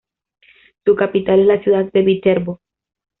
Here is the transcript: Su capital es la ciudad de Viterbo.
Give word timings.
Su 0.83 0.95
capital 0.95 1.41
es 1.41 1.45
la 1.45 1.61
ciudad 1.61 1.91
de 1.93 2.01
Viterbo. 2.01 2.59